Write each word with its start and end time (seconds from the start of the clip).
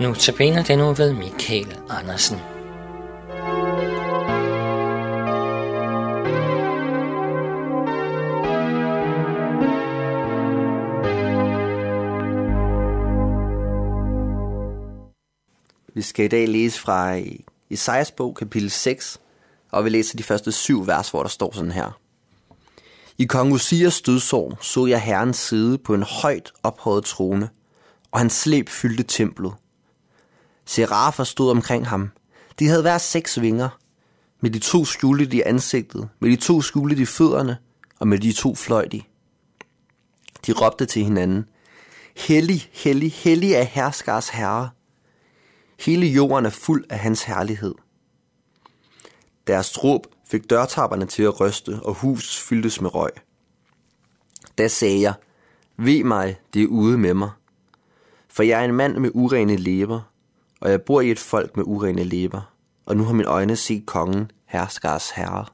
Nu 0.00 0.14
tabiner 0.14 0.62
den 0.62 0.78
nu 0.78 0.92
ved 0.92 1.12
Michael 1.12 1.78
Andersen. 1.90 2.38
Vi 15.94 16.02
skal 16.02 16.24
i 16.24 16.28
dag 16.28 16.48
læse 16.48 16.80
fra 16.80 17.18
Isaias 17.70 18.10
bog, 18.10 18.34
kapitel 18.34 18.70
6, 18.70 19.20
og 19.70 19.84
vi 19.84 19.90
læser 19.90 20.16
de 20.16 20.22
første 20.22 20.52
syv 20.52 20.86
vers, 20.86 21.10
hvor 21.10 21.22
der 21.22 21.30
står 21.30 21.52
sådan 21.54 21.72
her. 21.72 21.98
I 23.18 23.24
kong 23.24 23.52
Usias 23.52 24.00
dødsår 24.00 24.58
så 24.60 24.86
jeg 24.86 25.02
herrens 25.02 25.36
side 25.36 25.78
på 25.78 25.94
en 25.94 26.02
højt 26.02 26.52
ophøjet 26.62 27.04
trone, 27.04 27.48
og 28.10 28.20
hans 28.20 28.32
slæb 28.32 28.68
fyldte 28.68 29.02
templet. 29.02 29.52
Serafer 30.66 31.24
stod 31.24 31.50
omkring 31.50 31.86
ham. 31.86 32.10
De 32.58 32.66
havde 32.66 32.82
hver 32.82 32.98
seks 32.98 33.40
vinger. 33.40 33.68
Med 34.40 34.50
de 34.50 34.58
to 34.58 34.84
skjulte 34.84 35.36
i 35.36 35.42
ansigtet, 35.42 36.08
med 36.20 36.30
de 36.30 36.36
to 36.36 36.60
skjulte 36.62 37.02
i 37.02 37.04
fødderne, 37.04 37.56
og 38.00 38.08
med 38.08 38.18
de 38.18 38.32
to 38.32 38.54
fløj 38.54 38.84
de. 38.84 39.02
De 40.46 40.52
råbte 40.52 40.86
til 40.86 41.04
hinanden. 41.04 41.44
Hellig, 42.16 42.70
hellig, 42.72 43.12
hellig 43.12 43.52
er 43.52 43.62
herskars 43.62 44.28
herre. 44.28 44.70
Hele 45.80 46.06
jorden 46.06 46.46
er 46.46 46.50
fuld 46.50 46.84
af 46.90 46.98
hans 46.98 47.22
herlighed. 47.22 47.74
Deres 49.46 49.84
råb 49.84 50.06
fik 50.30 50.50
dørtapperne 50.50 51.06
til 51.06 51.22
at 51.22 51.40
ryste, 51.40 51.80
og 51.82 51.94
hus 51.94 52.38
fyldtes 52.38 52.80
med 52.80 52.94
røg. 52.94 53.10
Da 54.58 54.68
sagde 54.68 55.00
jeg, 55.00 55.14
ved 55.76 56.04
mig, 56.04 56.36
det 56.54 56.62
er 56.62 56.66
ude 56.66 56.98
med 56.98 57.14
mig. 57.14 57.30
For 58.28 58.42
jeg 58.42 58.60
er 58.60 58.64
en 58.64 58.74
mand 58.74 58.98
med 58.98 59.10
urene 59.14 59.56
læber, 59.56 60.00
og 60.64 60.70
jeg 60.70 60.82
bor 60.82 61.00
i 61.00 61.10
et 61.10 61.18
folk 61.18 61.56
med 61.56 61.64
urene 61.66 62.04
læber, 62.04 62.54
og 62.86 62.96
nu 62.96 63.04
har 63.04 63.12
mine 63.12 63.28
øjne 63.28 63.56
set 63.56 63.86
kongen, 63.86 64.30
herskars 64.46 65.10
herre. 65.10 65.46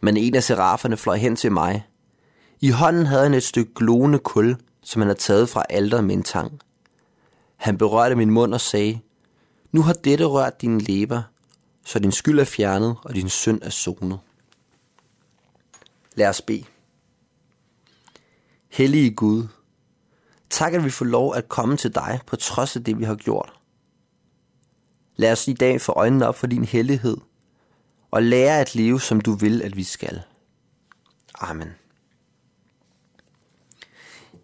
Men 0.00 0.16
en 0.16 0.34
af 0.34 0.42
seraferne 0.42 0.96
fløj 0.96 1.16
hen 1.16 1.36
til 1.36 1.52
mig. 1.52 1.86
I 2.60 2.70
hånden 2.70 3.06
havde 3.06 3.22
han 3.22 3.34
et 3.34 3.42
stykke 3.42 3.74
glående 3.74 4.18
kul, 4.18 4.56
som 4.82 5.02
han 5.02 5.08
havde 5.08 5.18
taget 5.18 5.48
fra 5.48 5.64
alderet 5.70 6.04
med 6.04 6.14
en 6.14 6.22
tang. 6.22 6.60
Han 7.56 7.78
berørte 7.78 8.16
min 8.16 8.30
mund 8.30 8.54
og 8.54 8.60
sagde, 8.60 9.00
Nu 9.72 9.82
har 9.82 9.92
dette 9.92 10.24
rørt 10.24 10.60
dine 10.60 10.80
læber, 10.80 11.22
så 11.84 11.98
din 11.98 12.12
skyld 12.12 12.38
er 12.38 12.44
fjernet, 12.44 12.96
og 13.04 13.14
din 13.14 13.28
synd 13.28 13.62
er 13.62 13.70
sonet. 13.70 14.18
Lad 16.14 16.28
os 16.28 16.42
bede. 16.42 16.64
Hellige 18.68 19.14
Gud, 19.14 19.46
tak 20.50 20.72
at 20.72 20.84
vi 20.84 20.90
får 20.90 21.04
lov 21.04 21.34
at 21.34 21.48
komme 21.48 21.76
til 21.76 21.94
dig 21.94 22.20
på 22.26 22.36
trods 22.36 22.76
af 22.76 22.84
det, 22.84 22.98
vi 22.98 23.04
har 23.04 23.14
gjort. 23.14 23.52
Lad 25.16 25.32
os 25.32 25.48
i 25.48 25.52
dag 25.52 25.80
få 25.80 25.92
øjnene 25.92 26.28
op 26.28 26.36
for 26.36 26.46
din 26.46 26.64
hellighed, 26.64 27.16
og 28.10 28.22
lære 28.22 28.60
at 28.60 28.74
leve, 28.74 29.00
som 29.00 29.20
du 29.20 29.32
vil, 29.32 29.62
at 29.62 29.76
vi 29.76 29.84
skal. 29.84 30.22
Amen. 31.40 31.68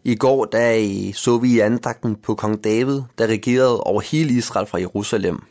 I 0.05 0.15
går 0.15 0.45
der 0.45 1.13
så 1.15 1.39
vi 1.39 1.53
i 1.53 1.61
andagten 1.61 2.17
på 2.17 2.35
kong 2.35 2.65
David, 2.65 3.03
der 3.19 3.27
regerede 3.27 3.81
over 3.81 4.01
hele 4.01 4.35
Israel 4.35 4.67
fra 4.67 4.79
Jerusalem. 4.79 5.43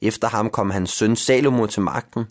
Efter 0.00 0.28
ham 0.28 0.50
kom 0.50 0.70
hans 0.70 0.90
søn 0.90 1.16
Salomo 1.16 1.66
til 1.66 1.82
magten, 1.82 2.24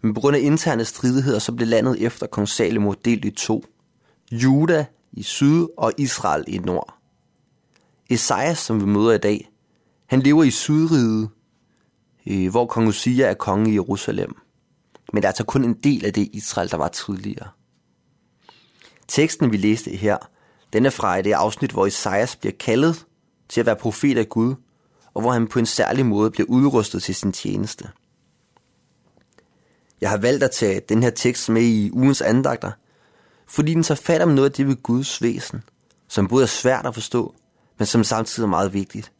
men 0.00 0.14
på 0.14 0.20
grund 0.20 0.36
af 0.36 0.40
interne 0.40 0.84
stridigheder 0.84 1.38
så 1.38 1.52
blev 1.52 1.68
landet 1.68 2.02
efter 2.02 2.26
kong 2.26 2.48
Salomo 2.48 2.92
delt 2.92 3.24
i 3.24 3.30
to. 3.30 3.64
Juda 4.32 4.86
i 5.12 5.22
syd 5.22 5.66
og 5.76 5.92
Israel 5.98 6.44
i 6.46 6.58
nord. 6.58 6.94
Esajas, 8.10 8.58
som 8.58 8.80
vi 8.80 8.86
møder 8.86 9.12
i 9.12 9.18
dag, 9.18 9.51
han 10.12 10.20
lever 10.20 10.44
i 10.44 10.50
sydriget, 10.50 11.28
øh, 12.26 12.50
hvor 12.50 12.66
kong 12.66 12.88
Usia 12.88 13.26
er 13.26 13.34
konge 13.34 13.70
i 13.70 13.74
Jerusalem. 13.74 14.36
Men 15.12 15.22
det 15.22 15.24
er 15.24 15.28
altså 15.28 15.44
kun 15.44 15.64
en 15.64 15.74
del 15.74 16.04
af 16.04 16.12
det 16.12 16.28
Israel, 16.32 16.70
der 16.70 16.76
var 16.76 16.88
tidligere. 16.88 17.48
Teksten, 19.08 19.52
vi 19.52 19.56
læste 19.56 19.90
her, 19.90 20.16
den 20.72 20.86
er 20.86 20.90
fra 20.90 21.22
det 21.22 21.30
øh, 21.30 21.38
afsnit, 21.38 21.72
hvor 21.72 21.86
Esajas 21.86 22.36
bliver 22.36 22.52
kaldet 22.60 23.06
til 23.48 23.60
at 23.60 23.66
være 23.66 23.76
profet 23.76 24.18
af 24.18 24.28
Gud, 24.28 24.54
og 25.14 25.20
hvor 25.20 25.32
han 25.32 25.46
på 25.46 25.58
en 25.58 25.66
særlig 25.66 26.06
måde 26.06 26.30
bliver 26.30 26.48
udrustet 26.48 27.02
til 27.02 27.14
sin 27.14 27.32
tjeneste. 27.32 27.88
Jeg 30.00 30.10
har 30.10 30.18
valgt 30.18 30.44
at 30.44 30.50
tage 30.50 30.80
den 30.88 31.02
her 31.02 31.10
tekst 31.10 31.48
med 31.48 31.62
i 31.62 31.90
ugens 31.92 32.22
andagter, 32.22 32.72
fordi 33.46 33.74
den 33.74 33.82
tager 33.82 34.00
fat 34.00 34.22
om 34.22 34.28
noget 34.28 34.50
af 34.50 34.52
det 34.52 34.66
ved 34.66 34.82
Guds 34.82 35.22
væsen, 35.22 35.62
som 36.08 36.28
både 36.28 36.42
er 36.42 36.46
svært 36.46 36.86
at 36.86 36.94
forstå, 36.94 37.34
men 37.78 37.86
som 37.86 38.04
samtidig 38.04 38.46
er 38.46 38.50
meget 38.50 38.72
vigtigt. 38.72 39.12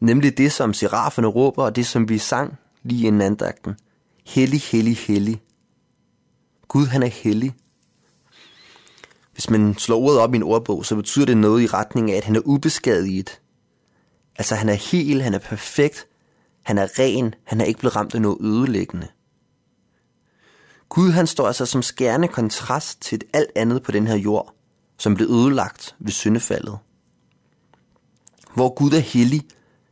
Nemlig 0.00 0.38
det, 0.38 0.52
som 0.52 0.74
seraferne 0.74 1.26
råber, 1.26 1.64
og 1.64 1.76
det, 1.76 1.86
som 1.86 2.08
vi 2.08 2.18
sang 2.18 2.58
lige 2.82 3.06
inden 3.06 3.20
andagten. 3.20 3.76
Hellig, 4.26 4.60
hellig, 4.60 4.96
hellig. 4.96 5.42
Gud, 6.68 6.86
han 6.86 7.02
er 7.02 7.06
hellig. 7.06 7.54
Hvis 9.32 9.50
man 9.50 9.74
slår 9.78 9.98
ordet 9.98 10.20
op 10.20 10.34
i 10.34 10.36
en 10.36 10.42
ordbog, 10.42 10.84
så 10.84 10.96
betyder 10.96 11.26
det 11.26 11.36
noget 11.36 11.62
i 11.62 11.66
retning 11.66 12.12
af, 12.12 12.16
at 12.16 12.24
han 12.24 12.36
er 12.36 12.40
ubeskadiget. 12.44 13.40
Altså, 14.36 14.54
han 14.54 14.68
er 14.68 14.74
hel, 14.74 15.22
han 15.22 15.34
er 15.34 15.38
perfekt, 15.38 16.06
han 16.62 16.78
er 16.78 16.98
ren, 16.98 17.34
han 17.44 17.60
er 17.60 17.64
ikke 17.64 17.80
blevet 17.80 17.96
ramt 17.96 18.14
af 18.14 18.22
noget 18.22 18.38
ødelæggende. 18.40 19.08
Gud 20.88 21.10
han 21.10 21.26
står 21.26 21.46
altså 21.46 21.66
som 21.66 21.82
skærende 21.82 22.28
kontrast 22.28 23.02
til 23.02 23.20
alt 23.32 23.50
andet 23.56 23.82
på 23.82 23.92
den 23.92 24.06
her 24.06 24.16
jord, 24.16 24.54
som 24.98 25.14
blev 25.14 25.28
ødelagt 25.28 25.96
ved 25.98 26.12
syndefaldet. 26.12 26.78
Hvor 28.54 28.74
Gud 28.74 28.90
er 28.90 28.98
hellig, 28.98 29.42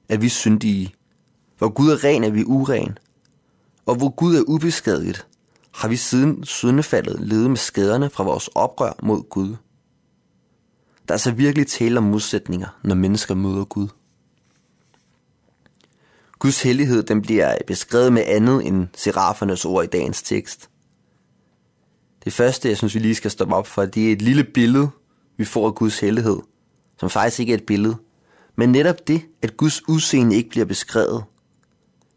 er 0.09 0.17
vi 0.17 0.29
syndige. 0.29 0.95
Hvor 1.59 1.69
Gud 1.69 1.91
er 1.91 2.05
ren, 2.05 2.25
er 2.25 2.31
vi 2.31 2.45
uren. 2.45 2.99
Og 3.87 3.95
hvor 3.95 4.09
Gud 4.09 4.37
er 4.37 4.43
ubeskadiget, 4.47 5.27
har 5.75 5.89
vi 5.89 5.97
siden 5.97 6.45
syndefaldet 6.45 7.21
levet 7.21 7.51
med 7.51 7.57
skaderne 7.57 8.11
fra 8.11 8.25
vores 8.25 8.49
oprør 8.49 8.93
mod 9.03 9.23
Gud. 9.29 9.49
Der 11.09 11.09
er 11.09 11.13
altså 11.13 11.31
virkelig 11.33 11.67
tale 11.67 11.99
om 11.99 12.05
modsætninger, 12.05 12.79
når 12.85 12.95
mennesker 12.95 13.35
møder 13.35 13.65
Gud. 13.65 13.89
Guds 16.39 16.63
hellighed 16.63 17.03
den 17.03 17.23
bliver 17.23 17.57
beskrevet 17.67 18.13
med 18.13 18.23
andet 18.27 18.67
end 18.67 18.89
serafernes 18.97 19.65
ord 19.65 19.85
i 19.85 19.87
dagens 19.87 20.23
tekst. 20.23 20.71
Det 22.25 22.33
første, 22.33 22.69
jeg 22.69 22.77
synes, 22.77 22.95
vi 22.95 23.01
lige 23.01 23.15
skal 23.15 23.31
stoppe 23.31 23.55
op 23.55 23.67
for, 23.67 23.85
det 23.85 24.09
er 24.09 24.13
et 24.13 24.23
lille 24.23 24.45
billede, 24.45 24.91
vi 25.37 25.45
får 25.45 25.67
af 25.67 25.75
Guds 25.75 26.01
hellighed, 26.01 26.39
som 27.01 27.11
faktisk 27.11 27.41
ikke 27.41 27.53
er 27.53 27.57
et 27.57 27.67
billede, 27.67 27.97
men 28.57 28.73
netop 28.73 29.09
det, 29.09 29.23
at 29.43 29.57
Guds 29.57 29.89
udseende 29.89 30.37
ikke 30.37 30.51
bliver 30.51 30.67
beskrevet, 30.67 31.25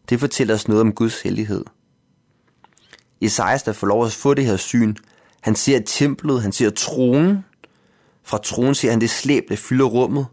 det 0.09 0.19
fortæller 0.19 0.53
os 0.53 0.67
noget 0.67 0.81
om 0.81 0.91
Guds 0.91 1.21
hellighed. 1.21 1.65
Esajas, 3.21 3.63
der 3.63 3.73
får 3.73 3.87
lov 3.87 4.05
at 4.05 4.11
få 4.11 4.33
det 4.33 4.45
her 4.45 4.57
syn, 4.57 4.95
han 5.41 5.55
ser 5.55 5.79
templet, 5.85 6.41
han 6.41 6.51
ser 6.51 6.69
tronen. 6.69 7.45
Fra 8.23 8.37
tronen 8.37 8.75
ser 8.75 8.89
han 8.89 9.01
det 9.01 9.09
slæb, 9.09 9.49
der 9.49 9.55
fylder 9.55 9.85
rummet, 9.85 10.25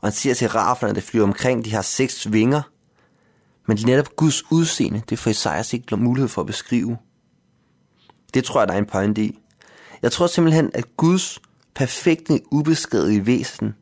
og 0.00 0.08
han 0.08 0.12
ser 0.12 0.34
til 0.34 0.48
raflerne, 0.48 0.94
der 0.94 1.00
flyver 1.00 1.26
omkring, 1.26 1.64
de 1.64 1.72
har 1.72 1.82
seks 1.82 2.32
vinger. 2.32 2.62
Men 3.66 3.78
netop 3.86 4.16
Guds 4.16 4.52
udseende, 4.52 5.02
det 5.10 5.18
får 5.18 5.30
Esajas 5.30 5.72
ikke 5.72 5.96
mulighed 5.96 6.28
for 6.28 6.40
at 6.40 6.46
beskrive. 6.46 6.96
Det 8.34 8.44
tror 8.44 8.60
jeg, 8.60 8.68
der 8.68 8.74
er 8.74 8.78
en 8.78 8.86
pointe 8.86 9.24
i. 9.24 9.38
Jeg 10.02 10.12
tror 10.12 10.26
simpelthen, 10.26 10.70
at 10.74 10.96
Guds 10.96 11.38
perfekte, 11.74 12.40
ubeskrevet 12.50 13.26
væsen 13.26 13.74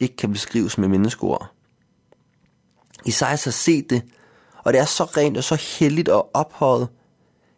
ikke 0.00 0.16
kan 0.16 0.32
beskrives 0.32 0.78
med 0.78 0.88
menneskeord. 0.88 1.52
Isaias 3.06 3.44
har 3.44 3.50
set 3.50 3.90
det, 3.90 4.02
og 4.64 4.72
det 4.72 4.80
er 4.80 4.84
så 4.84 5.04
rent 5.04 5.36
og 5.36 5.44
så 5.44 5.54
heldigt 5.78 6.08
og 6.08 6.30
ophøjet, 6.34 6.88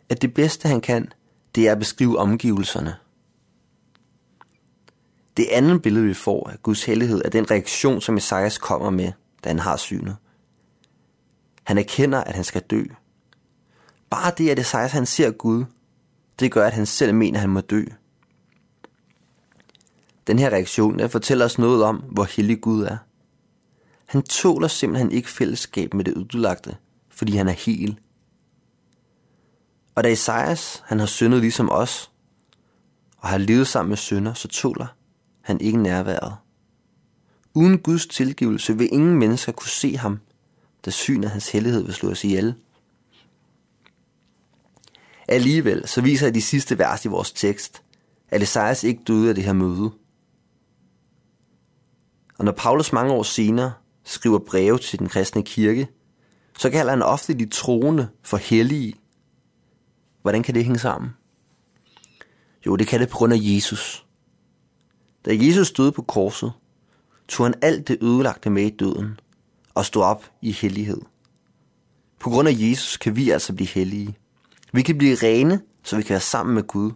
at 0.08 0.22
det 0.22 0.34
bedste 0.34 0.68
han 0.68 0.80
kan, 0.80 1.12
det 1.54 1.68
er 1.68 1.72
at 1.72 1.78
beskrive 1.78 2.18
omgivelserne. 2.18 2.96
Det 5.36 5.46
andet 5.52 5.82
billede, 5.82 6.06
vi 6.06 6.14
får 6.14 6.48
af 6.48 6.62
Guds 6.62 6.84
hellighed, 6.84 7.22
er 7.24 7.30
den 7.30 7.50
reaktion, 7.50 8.00
som 8.00 8.16
Esajas 8.16 8.58
kommer 8.58 8.90
med, 8.90 9.12
da 9.44 9.48
han 9.48 9.58
har 9.58 9.76
synet. 9.76 10.16
Han 11.64 11.78
erkender, 11.78 12.24
at 12.24 12.34
han 12.34 12.44
skal 12.44 12.62
dø. 12.62 12.84
Bare 14.10 14.32
det, 14.38 14.50
at 14.50 14.58
Esajas 14.58 14.92
han 14.92 15.06
ser 15.06 15.30
Gud, 15.30 15.64
det 16.40 16.52
gør, 16.52 16.66
at 16.66 16.72
han 16.72 16.86
selv 16.86 17.14
mener, 17.14 17.38
at 17.38 17.40
han 17.40 17.50
må 17.50 17.60
dø. 17.60 17.84
Den 20.26 20.38
her 20.38 20.50
reaktion 20.50 20.98
der 20.98 21.08
fortæller 21.08 21.44
os 21.44 21.58
noget 21.58 21.84
om, 21.84 21.96
hvor 21.96 22.24
hellig 22.24 22.60
Gud 22.60 22.82
er. 22.82 22.96
Han 24.06 24.22
tåler 24.22 24.68
simpelthen 24.68 25.12
ikke 25.12 25.28
fællesskab 25.28 25.94
med 25.94 26.04
det 26.04 26.16
ødelagte, 26.16 26.76
fordi 27.08 27.36
han 27.36 27.48
er 27.48 27.52
hel. 27.52 27.98
Og 29.94 30.04
da 30.04 30.08
Isaias, 30.08 30.82
han 30.86 30.98
har 30.98 31.06
syndet 31.06 31.40
ligesom 31.40 31.70
os, 31.70 32.10
og 33.18 33.28
har 33.28 33.38
levet 33.38 33.66
sammen 33.66 33.88
med 33.88 33.96
synder, 33.96 34.34
så 34.34 34.48
tåler 34.48 34.86
han 35.40 35.60
ikke 35.60 35.78
nærværet. 35.78 36.36
Uden 37.54 37.78
Guds 37.78 38.06
tilgivelse 38.06 38.78
vil 38.78 38.88
ingen 38.92 39.18
mennesker 39.18 39.52
kunne 39.52 39.68
se 39.68 39.96
ham, 39.96 40.20
da 40.84 40.90
synet 40.90 41.24
af 41.24 41.30
hans 41.30 41.50
hellighed 41.50 41.84
vil 41.84 41.94
slå 41.94 42.10
os 42.10 42.24
ihjel. 42.24 42.54
Alligevel 45.28 45.88
så 45.88 46.00
viser 46.00 46.30
de 46.30 46.42
sidste 46.42 46.78
vers 46.78 47.04
i 47.04 47.08
vores 47.08 47.32
tekst, 47.32 47.82
at 48.28 48.42
Esajas 48.42 48.84
ikke 48.84 49.02
døde 49.06 49.28
af 49.28 49.34
det 49.34 49.44
her 49.44 49.52
møde. 49.52 49.90
Og 52.42 52.46
når 52.46 52.52
Paulus 52.52 52.92
mange 52.92 53.12
år 53.12 53.22
senere 53.22 53.72
skriver 54.04 54.38
breve 54.38 54.78
til 54.78 54.98
den 54.98 55.08
kristne 55.08 55.42
kirke, 55.42 55.88
så 56.58 56.70
kalder 56.70 56.90
han 56.90 57.02
ofte 57.02 57.34
de 57.34 57.48
troende 57.48 58.08
for 58.22 58.36
hellige. 58.36 58.94
Hvordan 60.22 60.42
kan 60.42 60.54
det 60.54 60.64
hænge 60.64 60.78
sammen? 60.78 61.10
Jo, 62.66 62.76
det 62.76 62.86
kan 62.86 63.00
det 63.00 63.08
på 63.08 63.16
grund 63.16 63.32
af 63.32 63.38
Jesus. 63.40 64.06
Da 65.24 65.30
Jesus 65.34 65.68
stod 65.68 65.92
på 65.92 66.02
korset, 66.02 66.52
tog 67.28 67.46
han 67.46 67.54
alt 67.62 67.88
det 67.88 67.98
ødelagte 68.02 68.50
med 68.50 68.62
i 68.62 68.76
døden 68.76 69.20
og 69.74 69.84
stod 69.84 70.02
op 70.02 70.30
i 70.40 70.52
hellighed. 70.52 71.00
På 72.20 72.30
grund 72.30 72.48
af 72.48 72.54
Jesus 72.56 72.96
kan 72.96 73.16
vi 73.16 73.30
altså 73.30 73.52
blive 73.52 73.68
hellige. 73.68 74.16
Vi 74.72 74.82
kan 74.82 74.98
blive 74.98 75.16
rene, 75.22 75.60
så 75.82 75.96
vi 75.96 76.02
kan 76.02 76.14
være 76.14 76.20
sammen 76.20 76.54
med 76.54 76.62
Gud. 76.62 76.92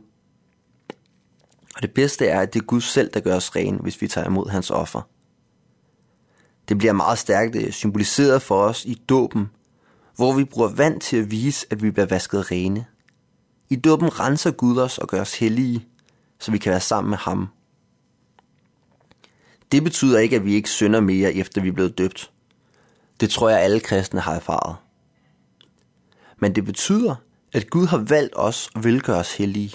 Og 1.77 1.83
det 1.83 1.95
bedste 1.95 2.27
er, 2.27 2.41
at 2.41 2.55
det 2.55 2.61
er 2.61 2.65
Gud 2.65 2.81
selv, 2.81 3.11
der 3.15 3.21
gør 3.21 3.37
os 3.37 3.57
rene, 3.57 3.79
hvis 3.79 4.03
vi 4.03 4.09
tager 4.09 4.27
imod 4.27 4.49
hans 4.49 4.71
offer. 4.71 5.03
Det 6.69 6.79
bliver 6.79 6.93
meget 6.93 7.19
stærkt 7.19 7.57
øh, 7.57 7.73
symboliseret 7.73 8.43
for 8.43 8.63
os 8.63 8.85
i 8.85 8.95
dåben, 9.09 9.51
hvor 10.17 10.33
vi 10.33 10.45
bruger 10.45 10.69
vand 10.69 11.01
til 11.01 11.17
at 11.17 11.31
vise, 11.31 11.67
at 11.71 11.83
vi 11.83 11.91
bliver 11.91 12.07
vasket 12.07 12.51
rene. 12.51 12.87
I 13.69 13.77
dåben 13.77 14.21
renser 14.21 14.51
Gud 14.51 14.79
os 14.79 14.99
og 14.99 15.09
gør 15.09 15.21
os 15.21 15.39
hellige, 15.39 15.87
så 16.41 16.51
vi 16.51 16.59
kan 16.59 16.71
være 16.71 16.81
sammen 16.81 17.11
med 17.11 17.19
ham. 17.19 17.49
Det 19.73 19.85
betyder 19.85 20.19
ikke, 20.19 20.37
at 20.37 20.45
vi 20.45 20.55
ikke 20.55 20.71
synder 20.71 21.01
mere, 21.01 21.35
efter 21.35 21.61
vi 21.61 21.69
er 21.69 21.73
blevet 21.73 21.99
døbt. 21.99 22.31
Det 23.21 23.31
tror 23.31 23.49
jeg, 23.49 23.61
alle 23.61 23.81
kristne 23.81 24.21
har 24.21 24.35
erfaret. 24.35 24.77
Men 26.39 26.55
det 26.55 26.65
betyder, 26.65 27.15
at 27.53 27.71
Gud 27.71 27.87
har 27.87 27.99
valgt 27.99 28.33
os 28.37 28.71
og 28.75 28.85
vil 28.85 29.03
gøre 29.03 29.19
os 29.19 29.37
hellige. 29.37 29.73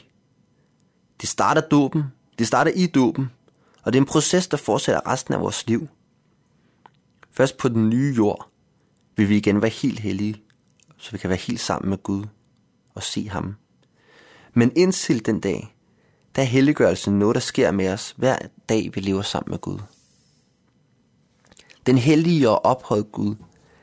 Det 1.21 1.29
starter 1.29 1.61
dåben, 1.61 2.03
det 2.39 2.47
starter 2.47 2.71
i 2.71 2.87
dåben, 2.87 3.31
og 3.83 3.93
det 3.93 3.99
er 3.99 4.01
en 4.01 4.07
proces, 4.07 4.47
der 4.47 4.57
fortsætter 4.57 5.11
resten 5.11 5.33
af 5.33 5.41
vores 5.41 5.67
liv. 5.67 5.87
Først 7.31 7.57
på 7.57 7.69
den 7.69 7.89
nye 7.89 8.13
jord 8.17 8.51
vil 9.15 9.29
vi 9.29 9.37
igen 9.37 9.61
være 9.61 9.71
helt 9.71 9.99
hellige, 9.99 10.41
så 10.97 11.11
vi 11.11 11.17
kan 11.17 11.29
være 11.29 11.39
helt 11.39 11.59
sammen 11.59 11.89
med 11.89 11.97
Gud 11.97 12.25
og 12.95 13.03
se 13.03 13.29
ham. 13.29 13.55
Men 14.53 14.71
indtil 14.75 15.25
den 15.25 15.39
dag, 15.39 15.75
der 16.35 16.41
er 16.41 16.45
helliggørelsen 16.45 17.19
noget, 17.19 17.35
der 17.35 17.41
sker 17.41 17.71
med 17.71 17.89
os 17.89 18.13
hver 18.17 18.37
dag, 18.69 18.91
vi 18.93 19.01
lever 19.01 19.21
sammen 19.21 19.51
med 19.51 19.59
Gud. 19.59 19.79
Den 21.85 21.97
hellige 21.97 22.49
og 22.49 22.65
ophøjede 22.65 23.03
Gud, 23.11 23.35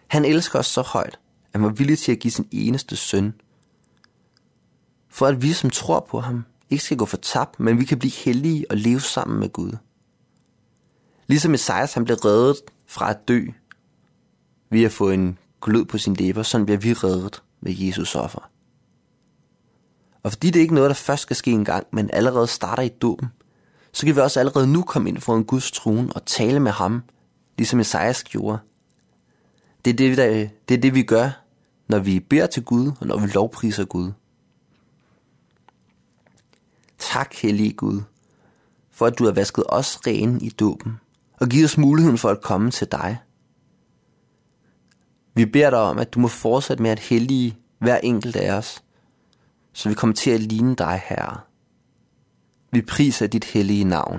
han 0.07 0.25
elsker 0.25 0.59
os 0.59 0.67
så 0.67 0.83
højt, 0.83 1.19
at 1.45 1.51
han 1.53 1.63
var 1.63 1.69
villig 1.69 1.99
til 1.99 2.13
at 2.13 2.19
give 2.19 2.33
sin 2.33 2.49
eneste 2.51 2.97
søn. 2.97 3.35
For 5.09 5.27
at 5.27 5.43
vi, 5.43 5.53
som 5.53 5.71
tror 5.71 6.07
på 6.11 6.21
ham, 6.21 6.45
ikke 6.71 6.85
skal 6.85 6.97
gå 6.97 7.05
for 7.05 7.17
tabt, 7.17 7.61
men 7.61 7.81
vi 7.81 7.85
kan 7.85 7.99
blive 7.99 8.13
hellige 8.13 8.67
og 8.71 8.77
leve 8.77 9.01
sammen 9.01 9.41
med 9.41 9.49
Gud. 9.49 9.73
Ligesom 11.27 11.55
Esajas 11.55 11.95
han 11.95 12.05
blev 12.05 12.17
reddet 12.17 12.57
fra 12.89 13.11
at 13.11 13.29
dø, 13.29 13.45
ved 14.71 14.83
at 14.83 14.93
få 14.93 15.11
en 15.11 15.39
glød 15.63 15.85
på 15.85 15.99
sin 15.99 16.15
læber, 16.15 16.43
sådan 16.43 16.67
bliver 16.67 16.79
vi 16.79 16.93
reddet 16.93 17.43
ved 17.61 17.75
Jesus 17.77 18.15
offer. 18.15 18.51
Og 20.23 20.33
fordi 20.33 20.51
det 20.51 20.61
ikke 20.61 20.73
er 20.73 20.75
noget, 20.75 20.89
der 20.89 20.95
først 20.95 21.23
skal 21.23 21.37
ske 21.37 21.51
en 21.51 21.65
gang, 21.65 21.87
men 21.93 22.11
allerede 22.13 22.47
starter 22.47 22.83
i 22.83 22.89
dåben, 22.89 23.29
så 23.93 24.07
kan 24.07 24.17
vi 24.17 24.21
også 24.21 24.41
allerede 24.41 24.67
nu 24.67 24.83
komme 24.83 25.09
ind 25.09 25.19
for 25.19 25.37
en 25.37 25.45
Guds 25.45 25.71
trone 25.71 26.13
og 26.13 26.27
tale 26.27 26.61
med 26.61 26.73
ham, 26.73 27.03
ligesom 27.59 27.81
Esajas 27.81 28.25
gjorde. 28.25 28.59
Det 29.85 29.93
er 29.93 29.97
det, 29.97 30.17
der, 30.17 30.49
det 30.69 30.75
er 30.77 30.81
det, 30.81 30.95
vi 30.95 31.03
gør, 31.03 31.31
når 31.89 31.99
vi 31.99 32.21
beder 32.21 32.47
til 32.47 32.65
Gud, 32.65 32.93
og 33.01 33.07
når 33.07 33.19
vi 33.19 33.27
lovpriser 33.27 33.85
Gud. 33.85 34.13
Tak, 36.99 37.35
hellige 37.35 37.73
Gud, 37.73 38.03
for 38.91 39.07
at 39.07 39.19
du 39.19 39.25
har 39.25 39.33
vasket 39.33 39.65
os 39.69 40.07
rene 40.07 40.41
i 40.41 40.49
dåben, 40.49 41.01
og 41.41 41.49
giv 41.49 41.65
os 41.65 41.79
muligheden 41.79 42.19
for 42.19 42.29
at 42.29 42.43
komme 42.43 42.71
til 42.71 42.93
dig. 42.93 43.19
Vi 45.35 45.47
beder 45.47 45.71
dig 45.71 45.79
om, 45.79 45.99
at 45.99 46.15
du 46.15 46.21
må 46.21 46.29
fortsætte 46.29 46.83
med 46.83 46.91
at 46.91 46.99
hellige 46.99 47.59
hver 47.79 47.99
enkelt 47.99 48.37
af 48.37 48.59
os, 48.59 48.83
så 49.73 49.89
vi 49.89 49.95
kommer 49.95 50.15
til 50.15 50.31
at 50.31 50.41
ligne 50.41 50.75
dig, 50.75 51.03
Herre. 51.05 51.41
Vi 52.73 52.83
priser 52.83 53.27
dit 53.27 53.45
hellige 53.45 53.85
navn. 53.85 54.19